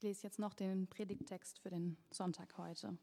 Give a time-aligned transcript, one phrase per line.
[0.00, 2.96] Ich lese jetzt noch den Predigttext für den Sonntag heute.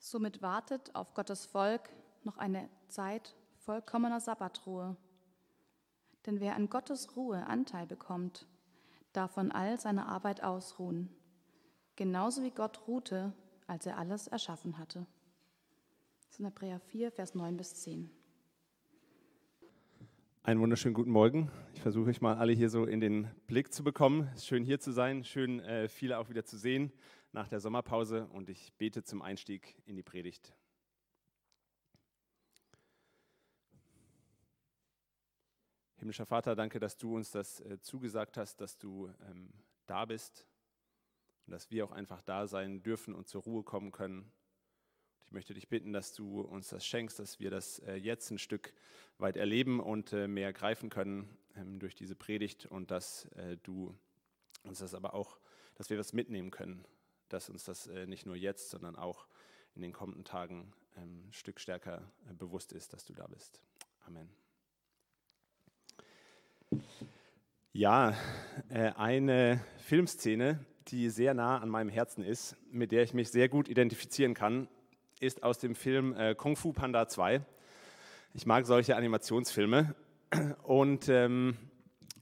[0.00, 1.88] Somit wartet auf Gottes Volk
[2.24, 4.96] noch eine Zeit vollkommener Sabbatruhe.
[6.26, 8.48] Denn wer an Gottes Ruhe Anteil bekommt,
[9.12, 11.08] darf von all seiner Arbeit ausruhen,
[11.94, 13.32] genauso wie Gott ruhte,
[13.68, 15.06] als er alles erschaffen hatte.
[16.18, 18.10] Das ist in Hebräer 4, Vers 9 bis 10.
[20.44, 21.52] Einen wunderschönen guten Morgen.
[21.72, 24.28] Ich versuche euch mal alle hier so in den Blick zu bekommen.
[24.32, 26.92] Es ist schön hier zu sein, schön äh, viele auch wieder zu sehen
[27.30, 30.52] nach der Sommerpause und ich bete zum Einstieg in die Predigt.
[35.98, 39.48] Himmlischer Vater, danke, dass du uns das äh, zugesagt hast, dass du ähm,
[39.86, 40.48] da bist
[41.46, 44.32] und dass wir auch einfach da sein dürfen und zur Ruhe kommen können
[45.32, 48.72] möchte dich bitten, dass du uns das schenkst, dass wir das äh, jetzt ein Stück
[49.18, 53.96] weit erleben und äh, mehr greifen können ähm, durch diese Predigt und dass äh, du
[54.64, 55.38] uns das aber auch,
[55.74, 56.84] dass wir was mitnehmen können,
[57.28, 59.26] dass uns das nicht nur jetzt, sondern auch
[59.74, 63.60] in den kommenden Tagen ähm, ein Stück stärker bewusst ist, dass du da bist.
[64.06, 64.28] Amen.
[67.72, 68.16] Ja,
[68.68, 73.68] eine Filmszene, die sehr nah an meinem Herzen ist, mit der ich mich sehr gut
[73.68, 74.68] identifizieren kann,
[75.22, 77.40] ist aus dem Film äh, Kung Fu Panda 2.
[78.34, 79.94] Ich mag solche Animationsfilme.
[80.64, 81.56] Und ähm,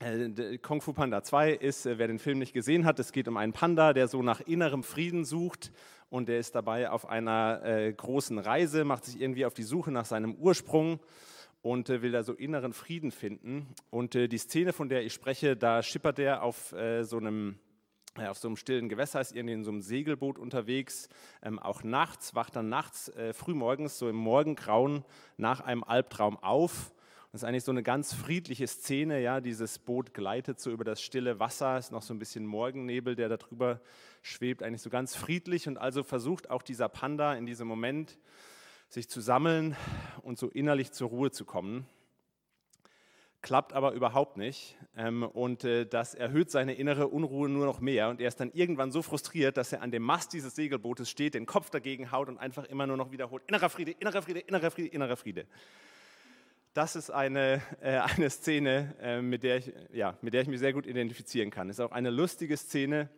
[0.01, 3.27] äh, Kung Fu Panda 2 ist, äh, wer den Film nicht gesehen hat, es geht
[3.27, 5.73] um einen Panda, der so nach innerem Frieden sucht
[6.11, 9.91] und der ist dabei auf einer äh, großen Reise, macht sich irgendwie auf die Suche
[9.91, 11.01] nach seinem Ursprung
[11.63, 13.67] und äh, will da so inneren Frieden finden.
[13.89, 17.59] Und äh, die Szene, von der ich spreche, da schippert er auf äh, so einem
[18.19, 21.09] auf so einem stillen Gewässer ist irgendwie in so einem Segelboot unterwegs,
[21.43, 25.05] ähm, auch nachts, wacht dann nachts, äh, frühmorgens, so im Morgengrauen
[25.37, 26.93] nach einem Albtraum auf.
[27.33, 31.01] Das ist eigentlich so eine ganz friedliche Szene, ja, dieses Boot gleitet so über das
[31.01, 33.81] stille Wasser, ist noch so ein bisschen Morgennebel, der da drüber
[34.23, 38.19] schwebt, eigentlich so ganz friedlich und also versucht auch dieser Panda in diesem Moment
[38.89, 39.77] sich zu sammeln
[40.23, 41.87] und so innerlich zur Ruhe zu kommen
[43.43, 44.77] klappt aber überhaupt nicht.
[44.97, 48.09] Ähm, und äh, das erhöht seine innere Unruhe nur noch mehr.
[48.09, 51.35] Und er ist dann irgendwann so frustriert, dass er an dem Mast dieses Segelbootes steht,
[51.35, 54.71] den Kopf dagegen haut und einfach immer nur noch wiederholt, innerer Friede, innerer Friede, innerer
[54.71, 55.47] Friede, innerer Friede.
[56.75, 60.61] Das ist eine, äh, eine Szene, äh, mit, der ich, ja, mit der ich mich
[60.61, 61.71] sehr gut identifizieren kann.
[61.71, 63.09] Ist auch eine lustige Szene,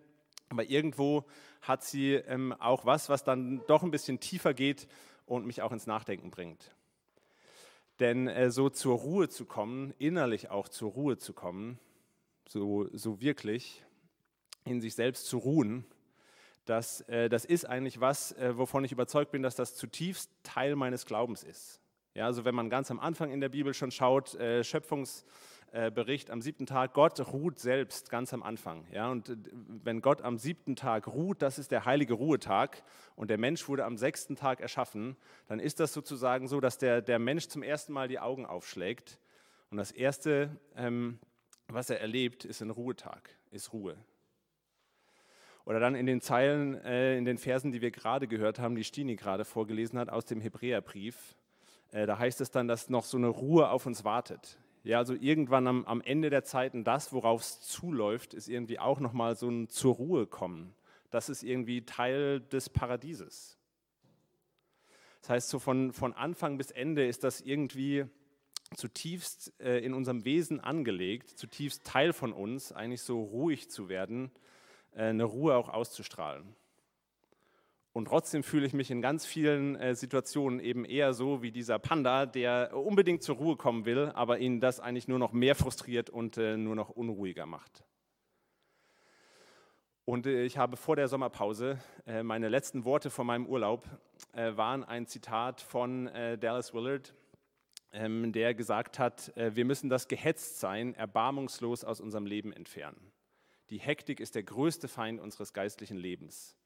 [0.48, 1.24] aber irgendwo
[1.62, 4.88] hat sie ähm, auch was, was dann doch ein bisschen tiefer geht
[5.26, 6.74] und mich auch ins Nachdenken bringt.
[8.02, 11.78] Denn äh, so zur Ruhe zu kommen, innerlich auch zur Ruhe zu kommen,
[12.48, 13.84] so, so wirklich
[14.64, 15.84] in sich selbst zu ruhen,
[16.64, 20.74] das, äh, das ist eigentlich was, äh, wovon ich überzeugt bin, dass das zutiefst Teil
[20.74, 21.80] meines Glaubens ist.
[22.14, 25.24] Ja, also wenn man ganz am Anfang in der Bibel schon schaut, äh, Schöpfungs
[25.90, 28.86] Bericht am siebten Tag, Gott ruht selbst ganz am Anfang.
[28.92, 29.10] Ja?
[29.10, 29.36] Und äh,
[29.82, 32.82] wenn Gott am siebten Tag ruht, das ist der heilige Ruhetag
[33.16, 35.16] und der Mensch wurde am sechsten Tag erschaffen,
[35.48, 39.18] dann ist das sozusagen so, dass der, der Mensch zum ersten Mal die Augen aufschlägt
[39.70, 41.18] und das Erste, ähm,
[41.68, 43.96] was er erlebt, ist ein Ruhetag, ist Ruhe.
[45.64, 48.84] Oder dann in den Zeilen, äh, in den Versen, die wir gerade gehört haben, die
[48.84, 51.34] Stini gerade vorgelesen hat aus dem Hebräerbrief,
[51.92, 54.58] äh, da heißt es dann, dass noch so eine Ruhe auf uns wartet.
[54.84, 58.98] Ja, also irgendwann am, am Ende der Zeiten, das, worauf es zuläuft, ist irgendwie auch
[58.98, 60.74] nochmal so ein zur Ruhe kommen.
[61.10, 63.58] Das ist irgendwie Teil des Paradieses.
[65.20, 68.06] Das heißt, so von, von Anfang bis Ende ist das irgendwie
[68.74, 74.32] zutiefst äh, in unserem Wesen angelegt, zutiefst Teil von uns, eigentlich so ruhig zu werden,
[74.94, 76.56] äh, eine Ruhe auch auszustrahlen.
[77.92, 81.78] Und trotzdem fühle ich mich in ganz vielen äh, Situationen eben eher so wie dieser
[81.78, 86.08] Panda, der unbedingt zur Ruhe kommen will, aber ihn das eigentlich nur noch mehr frustriert
[86.08, 87.84] und äh, nur noch unruhiger macht.
[90.06, 93.84] Und äh, ich habe vor der Sommerpause, äh, meine letzten Worte vor meinem Urlaub
[94.32, 97.14] äh, waren ein Zitat von äh, Dallas Willard,
[97.92, 103.12] ähm, der gesagt hat, wir müssen das Gehetztsein erbarmungslos aus unserem Leben entfernen.
[103.68, 106.56] Die Hektik ist der größte Feind unseres geistlichen Lebens.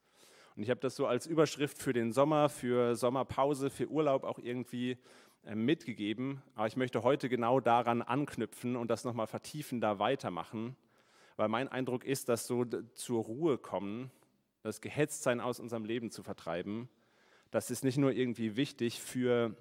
[0.57, 4.39] Und ich habe das so als Überschrift für den Sommer, für Sommerpause, für Urlaub auch
[4.39, 4.97] irgendwie
[5.45, 6.43] äh, mitgegeben.
[6.55, 10.75] Aber ich möchte heute genau daran anknüpfen und das nochmal vertiefen, da weitermachen.
[11.37, 14.11] Weil mein Eindruck ist, dass so zur Ruhe kommen,
[14.63, 16.89] das Gehetztsein aus unserem Leben zu vertreiben,
[17.51, 19.55] das ist nicht nur irgendwie wichtig für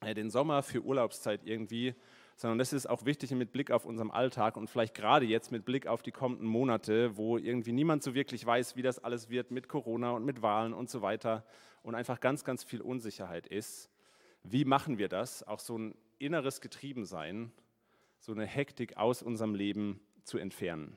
[0.00, 1.94] äh, den Sommer, für Urlaubszeit irgendwie,
[2.42, 5.64] sondern das ist auch wichtig mit Blick auf unseren Alltag und vielleicht gerade jetzt mit
[5.64, 9.52] Blick auf die kommenden Monate, wo irgendwie niemand so wirklich weiß, wie das alles wird
[9.52, 11.44] mit Corona und mit Wahlen und so weiter
[11.84, 13.90] und einfach ganz, ganz viel Unsicherheit ist.
[14.42, 15.46] Wie machen wir das?
[15.46, 17.52] Auch so ein inneres Getriebensein,
[18.18, 20.96] so eine Hektik aus unserem Leben zu entfernen.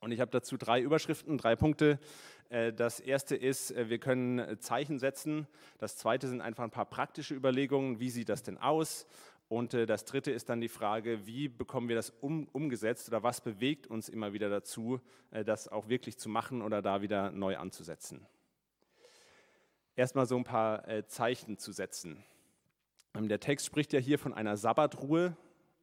[0.00, 1.98] Und ich habe dazu drei Überschriften, drei Punkte.
[2.50, 5.46] Äh, das erste ist, äh, wir können Zeichen setzen.
[5.78, 7.98] Das zweite sind einfach ein paar praktische Überlegungen.
[7.98, 9.06] Wie sieht das denn aus?
[9.48, 13.22] Und äh, das dritte ist dann die Frage, wie bekommen wir das um, umgesetzt oder
[13.22, 15.00] was bewegt uns immer wieder dazu,
[15.30, 18.26] das auch wirklich zu machen oder da wieder neu anzusetzen.
[19.94, 22.24] Erstmal so ein paar Zeichen zu setzen.
[23.14, 25.36] Ähm, der Text spricht ja hier von einer Sabbatruhe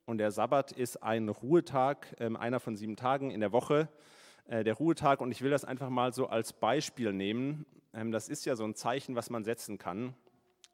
[0.05, 3.89] und der Sabbat ist ein Ruhetag, ähm, einer von sieben Tagen in der Woche.
[4.47, 7.65] Äh, der Ruhetag und ich will das einfach mal so als Beispiel nehmen.
[7.93, 10.13] Ähm, das ist ja so ein Zeichen, was man setzen kann.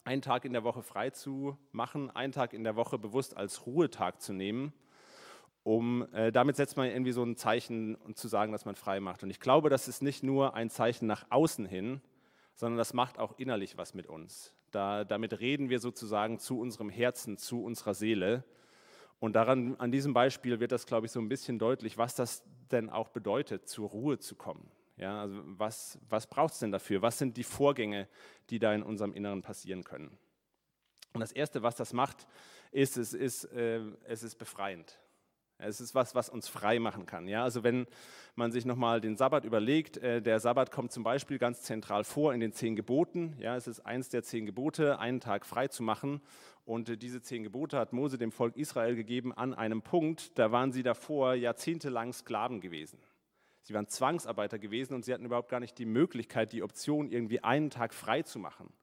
[0.03, 3.67] Einen Tag in der Woche frei zu machen, einen Tag in der Woche bewusst als
[3.67, 4.73] Ruhetag zu nehmen,
[5.63, 8.99] um äh, damit setzt man irgendwie so ein Zeichen und zu sagen, dass man frei
[8.99, 9.21] macht.
[9.21, 12.01] Und ich glaube, das ist nicht nur ein Zeichen nach außen hin,
[12.55, 14.55] sondern das macht auch innerlich was mit uns.
[14.71, 18.43] Da, damit reden wir sozusagen zu unserem Herzen, zu unserer Seele.
[19.19, 22.43] Und daran, an diesem Beispiel wird das, glaube ich, so ein bisschen deutlich, was das
[22.71, 24.71] denn auch bedeutet, zur Ruhe zu kommen.
[25.01, 27.01] Ja, also was, was braucht es denn dafür?
[27.01, 28.07] Was sind die Vorgänge,
[28.51, 30.15] die da in unserem Inneren passieren können?
[31.13, 32.27] Und das Erste, was das macht,
[32.71, 34.99] ist, es ist, äh, es ist befreiend.
[35.57, 37.27] Es ist was, was uns frei machen kann.
[37.27, 37.43] Ja?
[37.43, 37.87] Also wenn
[38.35, 42.33] man sich nochmal den Sabbat überlegt, äh, der Sabbat kommt zum Beispiel ganz zentral vor
[42.33, 43.35] in den zehn Geboten.
[43.39, 43.55] Ja?
[43.55, 46.21] Es ist eins der zehn Gebote, einen Tag frei zu machen.
[46.63, 50.51] Und äh, diese zehn Gebote hat Mose dem Volk Israel gegeben an einem Punkt, da
[50.51, 52.99] waren sie davor jahrzehntelang Sklaven gewesen.
[53.63, 57.43] Sie waren Zwangsarbeiter gewesen und sie hatten überhaupt gar nicht die Möglichkeit, die Option, irgendwie
[57.43, 58.73] einen Tag frei zu machen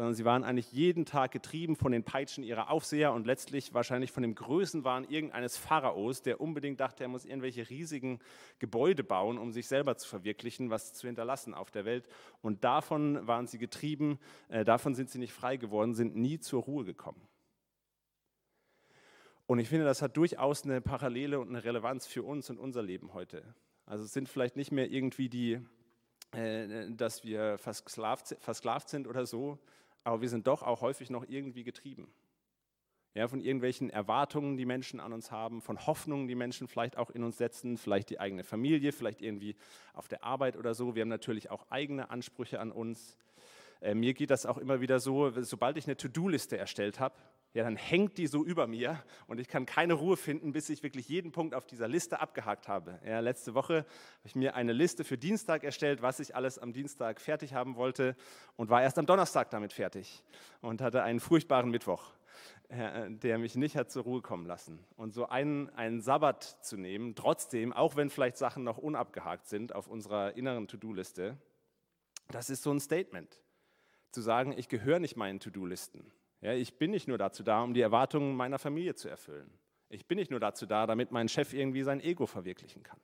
[0.00, 4.12] sondern sie waren eigentlich jeden Tag getrieben von den Peitschen ihrer Aufseher und letztlich wahrscheinlich
[4.12, 8.18] von dem Größenwahn irgendeines Pharaos, der unbedingt dachte, er muss irgendwelche riesigen
[8.60, 12.08] Gebäude bauen, um sich selber zu verwirklichen, was zu hinterlassen auf der Welt.
[12.40, 14.18] Und davon waren sie getrieben,
[14.48, 17.20] äh, davon sind sie nicht frei geworden, sind nie zur Ruhe gekommen.
[19.46, 22.82] Und ich finde, das hat durchaus eine Parallele und eine Relevanz für uns und unser
[22.82, 23.54] Leben heute.
[23.90, 25.58] Also es sind vielleicht nicht mehr irgendwie die,
[26.30, 29.58] äh, dass wir versklavt, versklavt sind oder so,
[30.04, 32.06] aber wir sind doch auch häufig noch irgendwie getrieben.
[33.14, 37.10] Ja, von irgendwelchen Erwartungen, die Menschen an uns haben, von Hoffnungen, die Menschen vielleicht auch
[37.10, 39.56] in uns setzen, vielleicht die eigene Familie, vielleicht irgendwie
[39.92, 40.94] auf der Arbeit oder so.
[40.94, 43.16] Wir haben natürlich auch eigene Ansprüche an uns.
[43.80, 47.16] Äh, mir geht das auch immer wieder so, sobald ich eine To-Do-Liste erstellt habe,
[47.52, 50.84] ja, dann hängt die so über mir und ich kann keine Ruhe finden, bis ich
[50.84, 53.00] wirklich jeden Punkt auf dieser Liste abgehakt habe.
[53.04, 53.86] Ja, letzte Woche habe
[54.24, 58.14] ich mir eine Liste für Dienstag erstellt, was ich alles am Dienstag fertig haben wollte
[58.54, 60.22] und war erst am Donnerstag damit fertig
[60.60, 62.12] und hatte einen furchtbaren Mittwoch,
[62.68, 64.78] äh, der mich nicht hat zur Ruhe kommen lassen.
[64.96, 69.74] Und so einen, einen Sabbat zu nehmen, trotzdem, auch wenn vielleicht Sachen noch unabgehakt sind
[69.74, 71.36] auf unserer inneren To-Do-Liste,
[72.28, 73.42] das ist so ein Statement.
[74.12, 77.74] Zu sagen, ich gehöre nicht meinen To-Do-Listen ja, ich bin nicht nur dazu da, um
[77.74, 79.50] die Erwartungen meiner Familie zu erfüllen.
[79.88, 83.00] Ich bin nicht nur dazu da, damit mein Chef irgendwie sein Ego verwirklichen kann.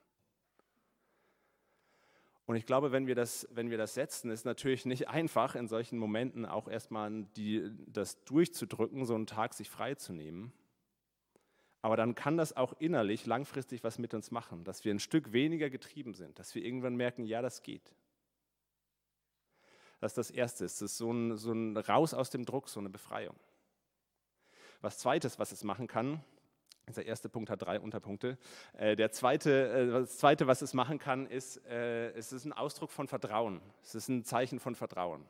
[2.47, 5.67] Und ich glaube, wenn wir das, wenn wir das setzen, ist natürlich nicht einfach, in
[5.67, 10.53] solchen Momenten auch erstmal die, das durchzudrücken, so einen Tag sich freizunehmen.
[11.83, 15.33] Aber dann kann das auch innerlich langfristig was mit uns machen, dass wir ein Stück
[15.33, 17.93] weniger getrieben sind, dass wir irgendwann merken, ja, das geht.
[20.01, 20.65] Das ist das Erste.
[20.65, 23.37] Es ist so ein, so ein Raus aus dem Druck, so eine Befreiung.
[24.81, 26.23] Was Zweites, was es machen kann,
[26.95, 28.39] der erste Punkt hat drei Unterpunkte.
[28.75, 32.53] Äh, der zweite, äh, das Zweite, was es machen kann, ist, äh, es ist ein
[32.53, 33.61] Ausdruck von Vertrauen.
[33.83, 35.27] Es ist ein Zeichen von Vertrauen.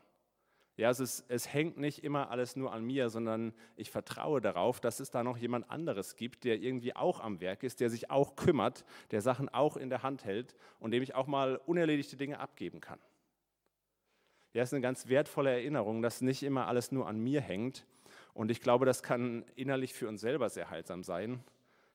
[0.75, 4.79] Ja, es, ist, es hängt nicht immer alles nur an mir, sondern ich vertraue darauf,
[4.79, 8.11] dass es da noch jemand anderes gibt, der irgendwie auch am Werk ist, der sich
[8.11, 12.15] auch kümmert, der Sachen auch in der Hand hält und dem ich auch mal unerledigte
[12.15, 12.99] Dinge abgeben kann.
[14.57, 17.85] Ja, ist eine ganz wertvolle Erinnerung, dass nicht immer alles nur an mir hängt.
[18.33, 21.43] Und ich glaube, das kann innerlich für uns selber sehr heilsam sein.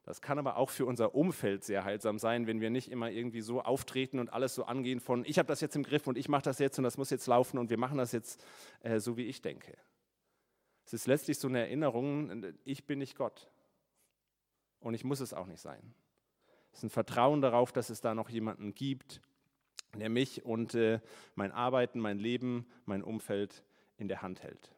[0.05, 3.41] Das kann aber auch für unser Umfeld sehr heilsam sein, wenn wir nicht immer irgendwie
[3.41, 6.29] so auftreten und alles so angehen von, ich habe das jetzt im Griff und ich
[6.29, 8.45] mache das jetzt und das muss jetzt laufen und wir machen das jetzt
[8.83, 9.77] äh, so, wie ich denke.
[10.87, 13.51] Es ist letztlich so eine Erinnerung, ich bin nicht Gott
[14.79, 15.95] und ich muss es auch nicht sein.
[16.71, 19.21] Es ist ein Vertrauen darauf, dass es da noch jemanden gibt,
[19.95, 21.01] der mich und äh,
[21.35, 23.63] mein Arbeiten, mein Leben, mein Umfeld
[23.97, 24.75] in der Hand hält.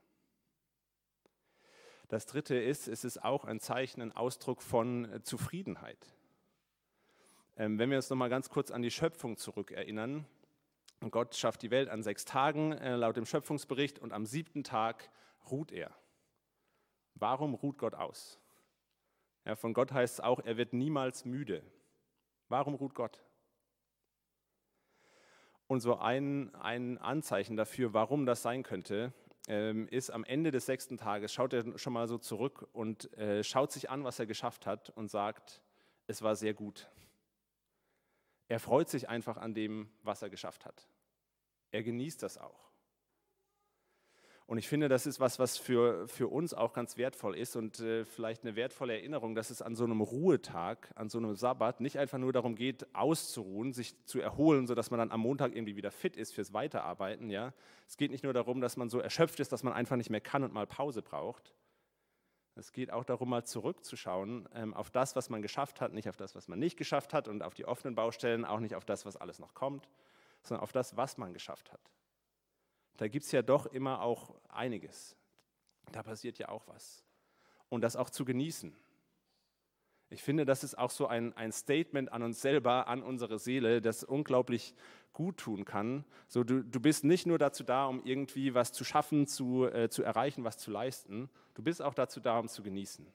[2.09, 6.15] Das dritte ist, es ist auch ein Zeichen, ein Ausdruck von äh, Zufriedenheit.
[7.57, 10.27] Ähm, wenn wir uns nochmal ganz kurz an die Schöpfung zurückerinnern,
[11.11, 15.11] Gott schafft die Welt an sechs Tagen äh, laut dem Schöpfungsbericht und am siebten Tag
[15.51, 15.95] ruht er.
[17.15, 18.41] Warum ruht Gott aus?
[19.45, 21.63] Ja, von Gott heißt es auch, er wird niemals müde.
[22.49, 23.23] Warum ruht Gott?
[25.67, 29.13] Und so ein, ein Anzeichen dafür, warum das sein könnte,
[29.49, 33.43] ähm, ist am Ende des sechsten Tages, schaut er schon mal so zurück und äh,
[33.45, 35.63] schaut sich an, was er geschafft hat und sagt,
[36.07, 36.89] es war sehr gut.
[38.49, 40.87] Er freut sich einfach an dem, was er geschafft hat.
[41.71, 42.71] Er genießt das auch.
[44.47, 47.81] Und ich finde, das ist was, was für, für uns auch ganz wertvoll ist und
[47.81, 51.81] äh, vielleicht eine wertvolle Erinnerung, dass es an so einem Ruhetag, an so einem Sabbat
[51.81, 55.77] nicht einfach nur darum geht, auszuruhen, sich zu erholen, sodass man dann am Montag irgendwie
[55.77, 57.31] wieder fit ist fürs Weiterarbeiten.
[57.31, 57.55] Ja?
[57.89, 60.21] Es geht nicht nur darum, dass man so erschöpft ist, dass man einfach nicht mehr
[60.21, 61.55] kann und mal Pause braucht.
[62.55, 66.17] Es geht auch darum, mal zurückzuschauen ähm, auf das, was man geschafft hat, nicht auf
[66.19, 69.07] das, was man nicht geschafft hat und auf die offenen Baustellen, auch nicht auf das,
[69.07, 69.89] was alles noch kommt,
[70.43, 71.81] sondern auf das, was man geschafft hat
[72.97, 75.17] da gibt es ja doch immer auch einiges.
[75.93, 77.05] Da passiert ja auch was.
[77.69, 78.75] Und das auch zu genießen.
[80.11, 83.81] Ich finde, das ist auch so ein, ein Statement an uns selber, an unsere Seele,
[83.81, 84.75] das unglaublich
[85.13, 86.05] gut tun kann.
[86.29, 89.89] So, du, du bist nicht nur dazu da, um irgendwie was zu schaffen, zu, äh,
[89.89, 91.31] zu erreichen, was zu leisten.
[91.55, 93.07] Du bist auch dazu da, um zu genießen.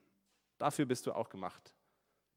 [0.58, 1.74] Dafür bist du auch gemacht.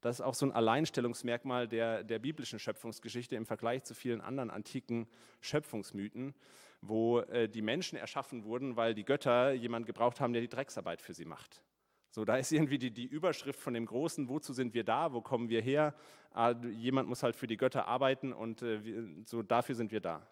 [0.03, 4.51] Das ist auch so ein Alleinstellungsmerkmal der, der biblischen Schöpfungsgeschichte im Vergleich zu vielen anderen
[4.51, 5.07] antiken
[5.39, 6.35] Schöpfungsmythen,
[6.81, 11.01] wo äh, die Menschen erschaffen wurden, weil die Götter jemanden gebraucht haben, der die Drecksarbeit
[11.01, 11.63] für sie macht.
[12.09, 15.21] So, da ist irgendwie die, die Überschrift von dem Großen, wozu sind wir da, wo
[15.21, 15.95] kommen wir her?
[16.31, 20.01] Ah, jemand muss halt für die Götter arbeiten und äh, wir, so dafür sind wir
[20.01, 20.27] da.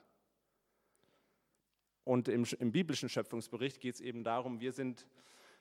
[2.04, 5.08] Und im, im biblischen Schöpfungsbericht geht es eben darum, wir sind,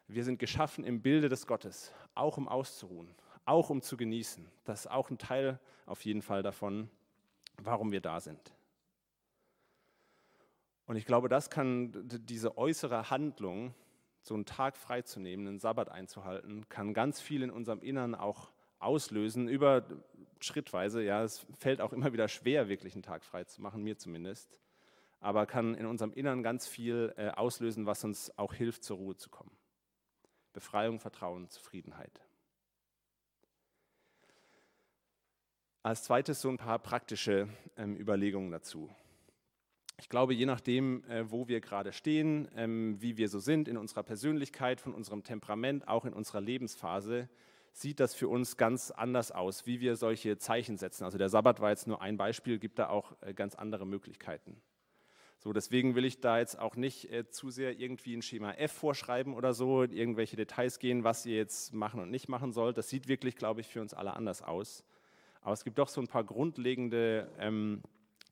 [0.08, 3.14] wir sind geschaffen im Bilde des Gottes, auch um auszuruhen,
[3.44, 4.46] auch um zu genießen.
[4.64, 6.90] Das ist auch ein Teil auf jeden Fall davon,
[7.58, 8.54] warum wir da sind.
[10.86, 13.74] Und ich glaube, das kann diese äußere Handlung,
[14.22, 19.48] so einen Tag freizunehmen, einen Sabbat einzuhalten, kann ganz viel in unserem Innern auch auslösen,
[19.48, 19.84] über
[20.40, 21.02] schrittweise.
[21.02, 24.60] Ja, es fällt auch immer wieder schwer, wirklich einen Tag frei zu machen, mir zumindest.
[25.20, 29.16] Aber kann in unserem Innern ganz viel äh, auslösen, was uns auch hilft, zur Ruhe
[29.16, 29.52] zu kommen.
[30.52, 32.20] Befreiung, Vertrauen, Zufriedenheit.
[35.82, 38.90] Als zweites so ein paar praktische ähm, Überlegungen dazu.
[39.98, 43.78] Ich glaube, je nachdem, äh, wo wir gerade stehen, ähm, wie wir so sind in
[43.78, 47.30] unserer Persönlichkeit, von unserem Temperament, auch in unserer Lebensphase,
[47.72, 51.04] sieht das für uns ganz anders aus, wie wir solche Zeichen setzen.
[51.04, 54.60] Also der Sabbat war jetzt nur ein Beispiel, gibt da auch äh, ganz andere Möglichkeiten.
[55.38, 58.72] So, deswegen will ich da jetzt auch nicht äh, zu sehr irgendwie ein Schema F
[58.72, 62.76] vorschreiben oder so, irgendwelche Details gehen, was ihr jetzt machen und nicht machen sollt.
[62.76, 64.84] Das sieht wirklich, glaube ich, für uns alle anders aus.
[65.40, 67.82] Aber es gibt doch so ein paar grundlegende ähm,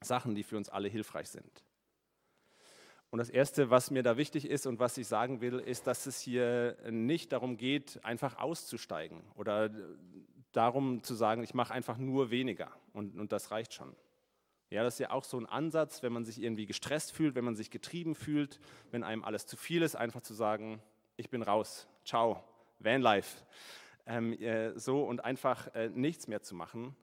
[0.00, 1.64] Sachen, die für uns alle hilfreich sind.
[3.10, 6.04] Und das Erste, was mir da wichtig ist und was ich sagen will, ist, dass
[6.06, 9.70] es hier nicht darum geht, einfach auszusteigen oder
[10.52, 13.94] darum zu sagen, ich mache einfach nur weniger und, und das reicht schon.
[14.70, 17.44] Ja, das ist ja auch so ein Ansatz, wenn man sich irgendwie gestresst fühlt, wenn
[17.44, 18.60] man sich getrieben fühlt,
[18.90, 20.82] wenn einem alles zu viel ist, einfach zu sagen,
[21.16, 22.44] ich bin raus, ciao,
[22.78, 23.38] Vanlife
[24.76, 26.96] so und einfach äh, nichts mehr zu machen.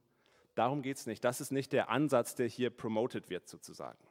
[0.55, 1.23] Darum geht es nicht.
[1.23, 4.03] Das ist nicht der Ansatz, der hier promoted wird sozusagen.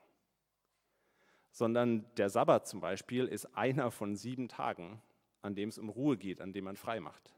[1.51, 5.01] Sondern der Sabbat zum Beispiel ist einer von sieben Tagen,
[5.43, 7.35] an dem es um Ruhe geht, an dem man frei macht.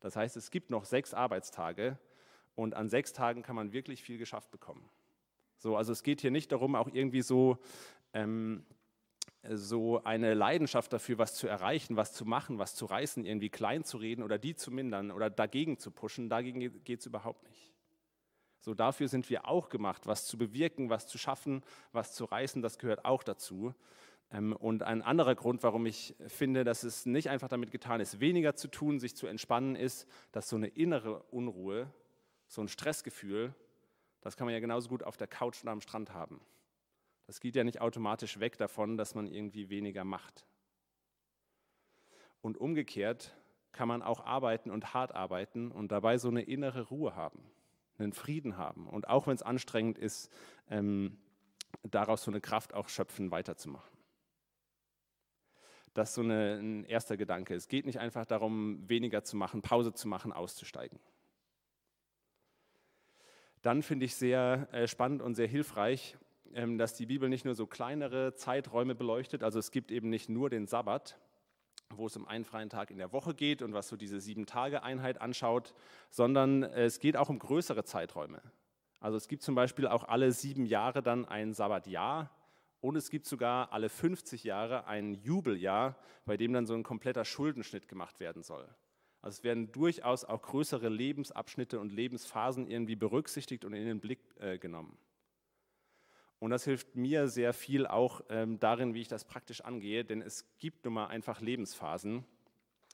[0.00, 1.98] Das heißt, es gibt noch sechs Arbeitstage
[2.54, 4.88] und an sechs Tagen kann man wirklich viel geschafft bekommen.
[5.58, 7.58] So, also es geht hier nicht darum, auch irgendwie so
[8.12, 8.66] ähm,
[9.50, 13.84] so eine Leidenschaft dafür, was zu erreichen, was zu machen, was zu reißen, irgendwie klein
[13.84, 17.72] zu reden oder die zu mindern oder dagegen zu pushen, dagegen geht es überhaupt nicht.
[18.60, 22.62] So dafür sind wir auch gemacht, was zu bewirken, was zu schaffen, was zu reißen,
[22.62, 23.74] das gehört auch dazu.
[24.30, 28.20] Ähm, und ein anderer Grund, warum ich finde, dass es nicht einfach damit getan ist,
[28.20, 31.92] weniger zu tun, sich zu entspannen, ist, dass so eine innere Unruhe,
[32.46, 33.54] so ein Stressgefühl,
[34.22, 36.40] das kann man ja genauso gut auf der Couch oder am Strand haben.
[37.26, 40.46] Das geht ja nicht automatisch weg davon, dass man irgendwie weniger macht.
[42.40, 43.34] Und umgekehrt
[43.72, 47.42] kann man auch arbeiten und hart arbeiten und dabei so eine innere Ruhe haben,
[47.98, 50.30] einen Frieden haben und auch wenn es anstrengend ist,
[50.68, 51.18] ähm,
[51.82, 53.94] daraus so eine Kraft auch schöpfen, weiterzumachen.
[55.94, 57.54] Das ist so eine, ein erster Gedanke.
[57.54, 60.98] Es geht nicht einfach darum, weniger zu machen, Pause zu machen, auszusteigen.
[63.62, 66.18] Dann finde ich sehr äh, spannend und sehr hilfreich,
[66.78, 70.50] dass die Bibel nicht nur so kleinere Zeiträume beleuchtet, also es gibt eben nicht nur
[70.50, 71.18] den Sabbat,
[71.90, 75.20] wo es um einen freien Tag in der Woche geht und was so diese Sieben-Tage-Einheit
[75.20, 75.74] anschaut,
[76.10, 78.40] sondern es geht auch um größere Zeiträume.
[79.00, 82.30] Also es gibt zum Beispiel auch alle sieben Jahre dann ein Sabbatjahr
[82.80, 87.24] und es gibt sogar alle 50 Jahre ein Jubeljahr, bei dem dann so ein kompletter
[87.24, 88.66] Schuldenschnitt gemacht werden soll.
[89.20, 94.20] Also es werden durchaus auch größere Lebensabschnitte und Lebensphasen irgendwie berücksichtigt und in den Blick
[94.38, 94.98] äh, genommen.
[96.44, 100.20] Und das hilft mir sehr viel auch ähm, darin, wie ich das praktisch angehe, denn
[100.20, 102.22] es gibt nun mal einfach Lebensphasen,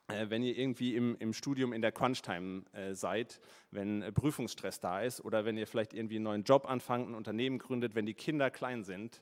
[0.07, 4.79] äh, wenn ihr irgendwie im, im Studium in der Crunch-Time äh, seid, wenn äh, Prüfungsstress
[4.79, 8.05] da ist oder wenn ihr vielleicht irgendwie einen neuen Job anfangt, ein Unternehmen gründet, wenn
[8.05, 9.21] die Kinder klein sind,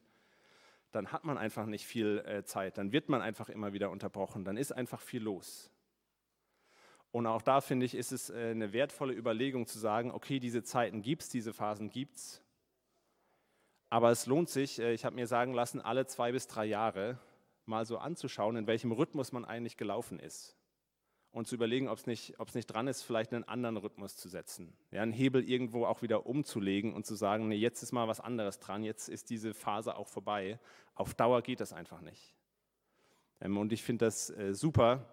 [0.92, 4.46] dann hat man einfach nicht viel äh, Zeit, dann wird man einfach immer wieder unterbrochen,
[4.46, 5.72] dann ist einfach viel los.
[7.10, 10.62] Und auch da finde ich, ist es äh, eine wertvolle Überlegung zu sagen, okay, diese
[10.62, 12.44] Zeiten gibt es, diese Phasen gibt es,
[13.90, 17.20] aber es lohnt sich, äh, ich habe mir sagen lassen, alle zwei bis drei Jahre
[17.66, 20.56] mal so anzuschauen, in welchem Rhythmus man eigentlich gelaufen ist
[21.32, 24.74] und zu überlegen, ob es nicht, nicht dran ist, vielleicht einen anderen Rhythmus zu setzen.
[24.92, 28.20] Ja, einen Hebel irgendwo auch wieder umzulegen und zu sagen, nee, jetzt ist mal was
[28.20, 30.60] anderes dran, jetzt ist diese Phase auch vorbei.
[30.96, 32.36] Auf Dauer geht das einfach nicht.
[33.42, 35.06] Ähm, und ich finde das äh, super,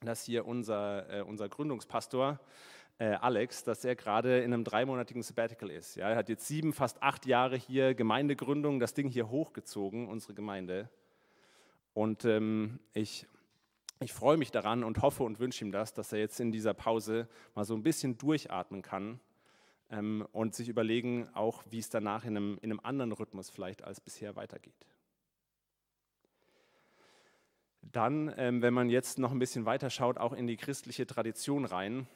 [0.00, 2.40] dass hier unser, äh, unser Gründungspastor
[2.98, 5.96] äh, Alex, dass er gerade in einem dreimonatigen Sabbatical ist.
[5.96, 10.34] Ja, er hat jetzt sieben, fast acht Jahre hier Gemeindegründung, das Ding hier hochgezogen, unsere
[10.34, 10.88] Gemeinde.
[11.94, 13.26] Und ähm, ich
[14.00, 16.72] ich freue mich daran und hoffe und wünsche ihm das, dass er jetzt in dieser
[16.72, 19.18] Pause mal so ein bisschen durchatmen kann
[19.90, 23.82] ähm, und sich überlegen, auch wie es danach in einem, in einem anderen Rhythmus vielleicht
[23.82, 24.86] als bisher weitergeht.
[27.82, 31.64] Dann, ähm, wenn man jetzt noch ein bisschen weiter schaut, auch in die christliche Tradition
[31.64, 32.06] rein,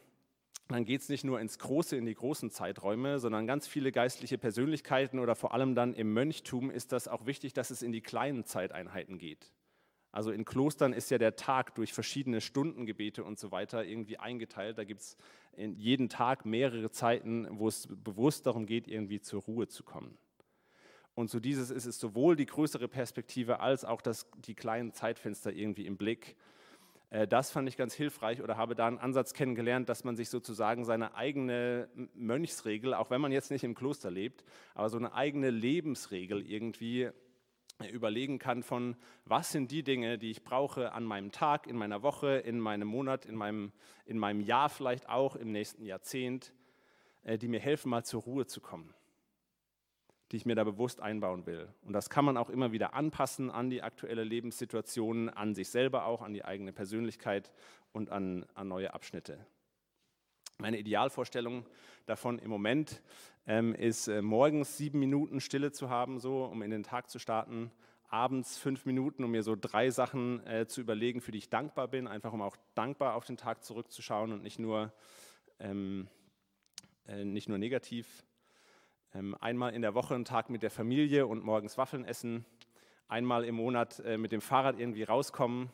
[0.73, 4.39] dann geht es nicht nur ins Große, in die großen Zeiträume, sondern ganz viele geistliche
[4.39, 8.01] Persönlichkeiten oder vor allem dann im Mönchtum ist das auch wichtig, dass es in die
[8.01, 9.53] kleinen Zeiteinheiten geht.
[10.13, 14.77] Also in Klostern ist ja der Tag durch verschiedene Stundengebete und so weiter irgendwie eingeteilt.
[14.77, 15.17] Da gibt es
[15.57, 20.19] jeden Tag mehrere Zeiten, wo es bewusst darum geht, irgendwie zur Ruhe zu kommen.
[21.15, 25.53] Und so dieses ist es sowohl die größere Perspektive als auch das, die kleinen Zeitfenster
[25.53, 26.37] irgendwie im Blick.
[27.13, 30.31] Äh, das fand ich ganz hilfreich oder habe da einen Ansatz kennengelernt, dass man sich
[30.31, 35.13] sozusagen seine eigene Mönchsregel, auch wenn man jetzt nicht im Kloster lebt, aber so eine
[35.15, 37.11] eigene Lebensregel irgendwie
[37.93, 42.03] überlegen kann von, was sind die Dinge, die ich brauche an meinem Tag, in meiner
[42.03, 43.73] Woche, in meinem Monat, in meinem,
[44.07, 46.53] in meinem Jahr vielleicht auch, im nächsten Jahrzehnt,
[47.25, 48.95] äh, die mir helfen, mal zur Ruhe zu kommen,
[50.33, 51.69] die ich mir da bewusst einbauen will.
[51.83, 56.07] Und das kann man auch immer wieder anpassen an die aktuelle Lebenssituation, an sich selber
[56.07, 57.53] auch, an die eigene Persönlichkeit
[57.93, 59.45] und an, an neue Abschnitte.
[60.59, 61.67] Meine Idealvorstellung
[62.07, 63.03] davon im Moment
[63.47, 67.19] ähm, ist, äh, morgens sieben Minuten Stille zu haben, so, um in den Tag zu
[67.19, 67.71] starten.
[68.09, 71.89] Abends fünf Minuten, um mir so drei Sachen äh, zu überlegen, für die ich dankbar
[71.89, 74.95] bin, einfach um auch dankbar auf den Tag zurückzuschauen und nicht nur,
[75.59, 76.09] ähm,
[77.07, 78.25] äh, nicht nur negativ.
[79.15, 82.45] Ähm, einmal in der Woche einen Tag mit der Familie und morgens Waffeln essen.
[83.09, 85.71] Einmal im Monat äh, mit dem Fahrrad irgendwie rauskommen,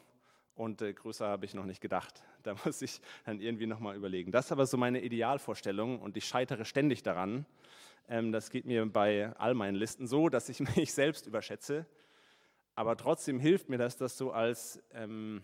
[0.58, 2.22] und äh, größer habe ich noch nicht gedacht.
[2.44, 4.30] Da muss ich dann irgendwie nochmal überlegen.
[4.30, 7.44] Das ist aber so meine Idealvorstellung und ich scheitere ständig daran.
[8.08, 11.84] Ähm, das geht mir bei all meinen Listen so, dass ich mich selbst überschätze.
[12.74, 15.42] Aber trotzdem hilft mir das, das so als, ähm,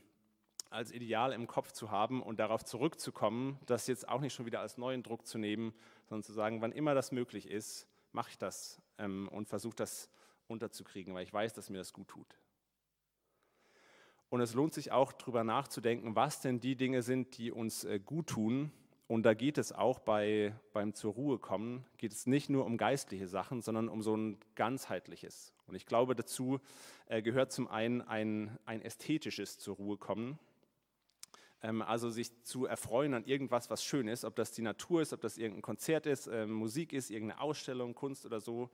[0.70, 4.60] als Ideal im Kopf zu haben und darauf zurückzukommen, das jetzt auch nicht schon wieder
[4.60, 5.74] als neuen Druck zu nehmen,
[6.06, 10.08] sondern zu sagen, wann immer das möglich ist, mache ich das ähm, und versuche das
[10.46, 12.38] unterzukriegen, weil ich weiß, dass mir das gut tut.
[14.30, 18.00] Und es lohnt sich auch darüber nachzudenken, was denn die Dinge sind, die uns äh,
[18.00, 18.72] gut tun.
[19.06, 22.78] Und da geht es auch bei, beim zur Ruhe kommen, geht es nicht nur um
[22.78, 25.52] geistliche Sachen, sondern um so ein ganzheitliches.
[25.66, 26.58] Und ich glaube, dazu
[27.06, 30.38] äh, gehört zum einen ein, ein ästhetisches zur Ruhe kommen.
[31.64, 35.14] Ähm, also sich zu erfreuen an irgendwas, was schön ist, ob das die Natur ist,
[35.14, 38.70] ob das irgendein Konzert ist, äh, Musik ist, irgendeine Ausstellung, Kunst oder so.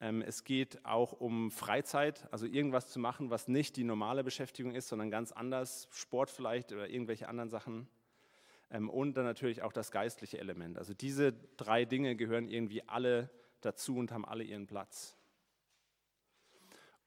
[0.00, 4.74] Ähm, es geht auch um Freizeit, also irgendwas zu machen, was nicht die normale Beschäftigung
[4.74, 7.88] ist, sondern ganz anders, Sport vielleicht oder irgendwelche anderen Sachen.
[8.72, 10.78] Ähm, und dann natürlich auch das geistliche Element.
[10.78, 15.16] Also diese drei Dinge gehören irgendwie alle dazu und haben alle ihren Platz.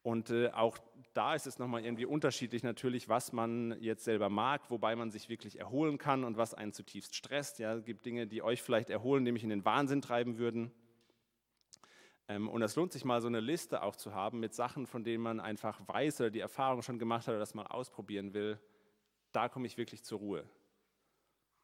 [0.01, 0.77] Und äh, auch
[1.13, 5.27] da ist es nochmal irgendwie unterschiedlich natürlich, was man jetzt selber mag, wobei man sich
[5.27, 7.59] wirklich erholen kann und was einen zutiefst stresst.
[7.59, 10.71] Ja, es gibt Dinge, die euch vielleicht erholen, die mich in den Wahnsinn treiben würden.
[12.29, 15.03] Ähm, und es lohnt sich mal so eine Liste auch zu haben mit Sachen, von
[15.03, 18.59] denen man einfach weiß oder die Erfahrung schon gemacht hat oder das mal ausprobieren will.
[19.31, 20.49] Da komme ich wirklich zur Ruhe.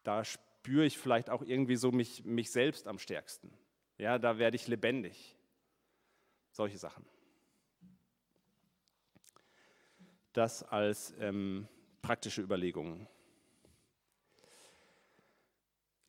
[0.03, 3.53] Da spüre ich vielleicht auch irgendwie so mich, mich selbst am stärksten.
[3.97, 5.37] Ja, da werde ich lebendig.
[6.51, 7.05] Solche Sachen.
[10.35, 11.65] Das als ähm,
[12.01, 13.07] praktische Überlegungen.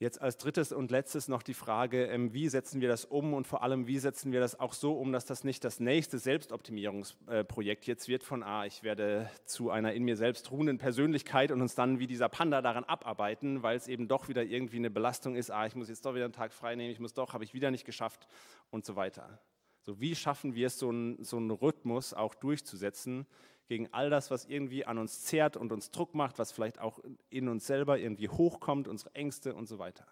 [0.01, 3.47] Jetzt als drittes und letztes noch die Frage, ähm, wie setzen wir das um und
[3.47, 7.87] vor allem, wie setzen wir das auch so um, dass das nicht das nächste Selbstoptimierungsprojekt
[7.87, 11.77] jetzt wird von, ah, ich werde zu einer in mir selbst ruhenden Persönlichkeit und uns
[11.77, 15.53] dann wie dieser Panda daran abarbeiten, weil es eben doch wieder irgendwie eine Belastung ist,
[15.53, 17.55] ah, ich muss jetzt doch wieder einen Tag frei nehmen, ich muss doch, habe ich
[17.55, 18.27] wieder nicht geschafft
[18.71, 19.39] und so weiter.
[19.83, 23.25] So, wie schaffen wir es, so einen, so einen Rhythmus auch durchzusetzen
[23.69, 27.01] gegen all das, was irgendwie an uns zehrt und uns Druck macht, was vielleicht auch
[27.31, 30.07] in uns selber irgendwie hochkommt, unsere Ängste und so weiter.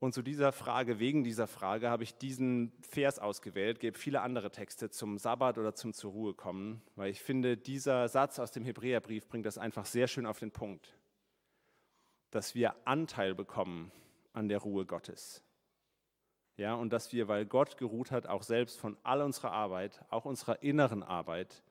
[0.00, 4.50] Und zu dieser Frage, wegen dieser Frage, habe ich diesen Vers ausgewählt, gebe viele andere
[4.50, 8.64] Texte zum Sabbat oder zum zur Ruhe kommen, weil ich finde, dieser Satz aus dem
[8.64, 10.96] Hebräerbrief bringt das einfach sehr schön auf den Punkt,
[12.30, 13.92] dass wir Anteil bekommen
[14.32, 15.44] an der Ruhe Gottes.
[16.60, 20.26] Ja, und dass wir, weil Gott geruht hat, auch selbst von all unserer Arbeit, auch
[20.26, 21.62] unserer inneren Arbeit,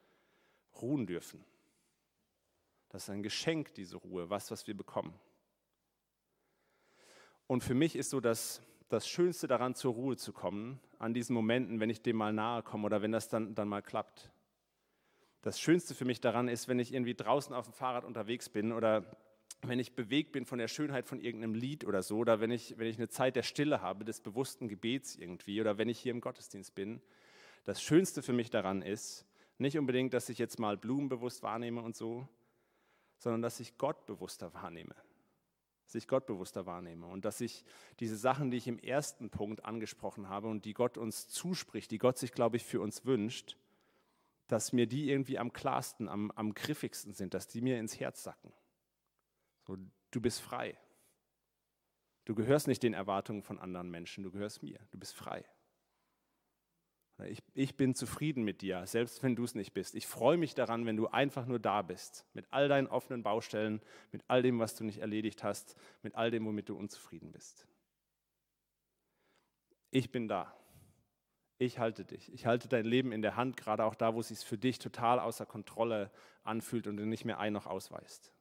[0.82, 1.46] ruhen dürfen.
[2.90, 5.14] Das ist ein Geschenk, diese Ruhe, was, was wir bekommen.
[7.46, 11.36] Und für mich ist so das, das Schönste daran, zur Ruhe zu kommen, an diesen
[11.36, 14.32] Momenten, wenn ich dem mal nahe komme oder wenn das dann, dann mal klappt.
[15.44, 18.72] Das Schönste für mich daran ist, wenn ich irgendwie draußen auf dem Fahrrad unterwegs bin
[18.72, 19.06] oder
[19.62, 22.78] wenn ich bewegt bin von der Schönheit von irgendeinem Lied oder so, oder wenn ich,
[22.78, 26.12] wenn ich eine Zeit der Stille habe, des bewussten Gebets irgendwie, oder wenn ich hier
[26.12, 27.02] im Gottesdienst bin.
[27.66, 29.26] Das Schönste für mich daran ist,
[29.58, 32.28] nicht unbedingt, dass ich jetzt mal Blumen bewusst wahrnehme und so,
[33.18, 34.96] sondern dass ich Gott bewusster wahrnehme
[35.90, 37.66] dass ich Gott bewusster wahrnehme und dass ich
[38.00, 41.98] diese Sachen, die ich im ersten Punkt angesprochen habe und die Gott uns zuspricht, die
[41.98, 43.58] Gott sich, glaube ich, für uns wünscht,
[44.46, 48.22] dass mir die irgendwie am klarsten, am, am griffigsten sind, dass die mir ins Herz
[48.22, 48.54] sacken.
[50.12, 50.78] Du bist frei.
[52.26, 55.46] Du gehörst nicht den Erwartungen von anderen Menschen, du gehörst mir, du bist frei.
[57.26, 59.96] Ich, ich bin zufrieden mit dir, selbst wenn du es nicht bist.
[59.96, 63.82] Ich freue mich daran, wenn du einfach nur da bist, mit all deinen offenen Baustellen,
[64.12, 67.68] mit all dem, was du nicht erledigt hast, mit all dem, womit du unzufrieden bist.
[69.92, 70.56] Ich bin da.
[71.58, 72.32] Ich halte dich.
[72.32, 74.80] Ich halte dein Leben in der Hand, gerade auch da, wo es sich für dich
[74.80, 76.12] total außer Kontrolle
[76.44, 78.32] anfühlt und du nicht mehr ein noch ausweist.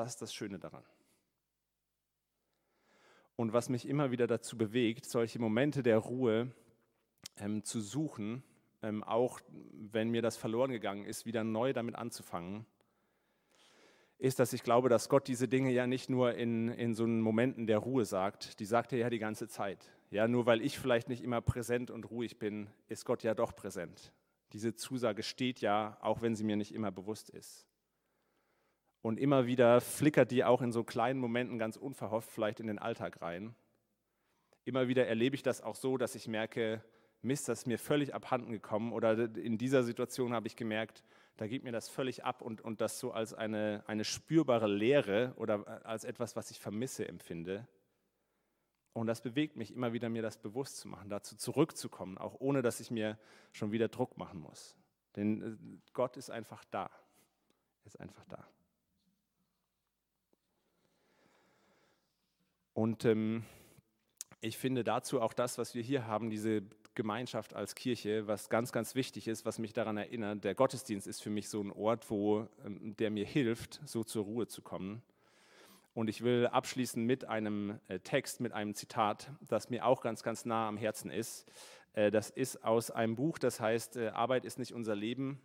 [0.00, 0.84] Das ist das Schöne daran
[3.40, 6.52] und was mich immer wieder dazu bewegt, solche Momente der Ruhe
[7.38, 8.42] ähm, zu suchen,
[8.82, 9.40] ähm, auch
[9.72, 12.66] wenn mir das verloren gegangen ist, wieder neu damit anzufangen,
[14.18, 17.66] ist, dass ich glaube, dass Gott diese Dinge ja nicht nur in, in so Momenten
[17.66, 19.88] der Ruhe sagt, die sagt er ja die ganze Zeit.
[20.10, 23.56] Ja, nur weil ich vielleicht nicht immer präsent und ruhig bin, ist Gott ja doch
[23.56, 24.12] präsent.
[24.52, 27.69] Diese Zusage steht ja, auch wenn sie mir nicht immer bewusst ist.
[29.02, 32.78] Und immer wieder flickert die auch in so kleinen Momenten ganz unverhofft vielleicht in den
[32.78, 33.54] Alltag rein.
[34.64, 36.84] Immer wieder erlebe ich das auch so, dass ich merke,
[37.22, 38.92] Mist, das ist mir völlig abhanden gekommen.
[38.92, 41.02] Oder in dieser Situation habe ich gemerkt,
[41.36, 45.32] da geht mir das völlig ab und, und das so als eine, eine spürbare Leere
[45.36, 47.66] oder als etwas, was ich vermisse, empfinde.
[48.92, 52.60] Und das bewegt mich immer wieder, mir das bewusst zu machen, dazu zurückzukommen, auch ohne
[52.60, 53.18] dass ich mir
[53.52, 54.76] schon wieder Druck machen muss.
[55.16, 56.90] Denn äh, Gott ist einfach da.
[57.82, 58.46] Er ist einfach da.
[62.72, 63.44] Und ähm,
[64.40, 66.62] ich finde dazu auch das, was wir hier haben, diese
[66.94, 70.44] Gemeinschaft als Kirche, was ganz, ganz wichtig ist, was mich daran erinnert.
[70.44, 74.24] Der Gottesdienst ist für mich so ein Ort, wo, ähm, der mir hilft, so zur
[74.24, 75.02] Ruhe zu kommen.
[75.92, 80.22] Und ich will abschließen mit einem äh, Text, mit einem Zitat, das mir auch ganz,
[80.22, 81.50] ganz nah am Herzen ist.
[81.94, 85.40] Äh, das ist aus einem Buch, das heißt äh, Arbeit ist nicht unser Leben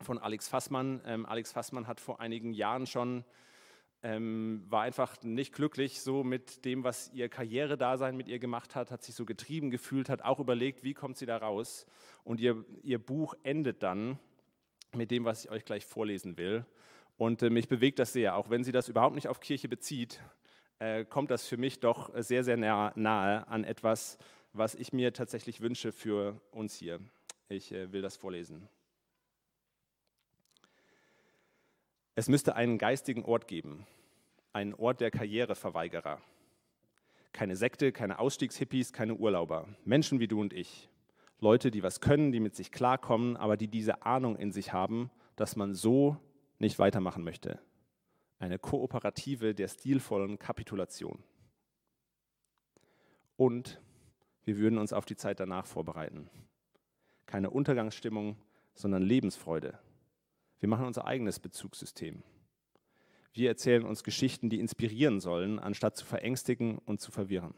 [0.00, 1.00] von Alex Fassmann.
[1.04, 3.24] Ähm, Alex Fassmann hat vor einigen Jahren schon
[4.02, 8.90] ähm, war einfach nicht glücklich so mit dem, was ihr Karrieredasein mit ihr gemacht hat,
[8.90, 11.86] hat sich so getrieben gefühlt, hat auch überlegt, wie kommt sie da raus.
[12.24, 14.18] Und ihr, ihr Buch endet dann
[14.94, 16.64] mit dem, was ich euch gleich vorlesen will.
[17.18, 20.20] Und äh, mich bewegt das sehr, auch wenn sie das überhaupt nicht auf Kirche bezieht,
[20.78, 24.16] äh, kommt das für mich doch sehr, sehr nah, nahe an etwas,
[24.52, 27.00] was ich mir tatsächlich wünsche für uns hier.
[27.48, 28.68] Ich äh, will das vorlesen.
[32.20, 33.86] Es müsste einen geistigen Ort geben,
[34.52, 36.20] einen Ort der Karriereverweigerer.
[37.32, 39.68] Keine Sekte, keine Ausstiegshippies, keine Urlauber.
[39.86, 40.90] Menschen wie du und ich.
[41.38, 45.10] Leute, die was können, die mit sich klarkommen, aber die diese Ahnung in sich haben,
[45.34, 46.18] dass man so
[46.58, 47.58] nicht weitermachen möchte.
[48.38, 51.24] Eine Kooperative der stilvollen Kapitulation.
[53.36, 53.80] Und
[54.44, 56.28] wir würden uns auf die Zeit danach vorbereiten.
[57.24, 58.36] Keine Untergangsstimmung,
[58.74, 59.78] sondern Lebensfreude,
[60.60, 62.22] wir machen unser eigenes Bezugssystem.
[63.32, 67.54] Wir erzählen uns Geschichten, die inspirieren sollen, anstatt zu verängstigen und zu verwirren.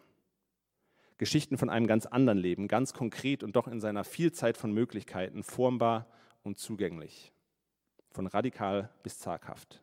[1.18, 5.42] Geschichten von einem ganz anderen Leben, ganz konkret und doch in seiner Vielzeit von Möglichkeiten
[5.42, 6.06] formbar
[6.42, 7.32] und zugänglich.
[8.10, 9.82] Von radikal bis zaghaft.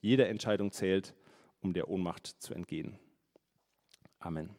[0.00, 1.14] Jede Entscheidung zählt,
[1.60, 2.98] um der Ohnmacht zu entgehen.
[4.18, 4.50] Amen.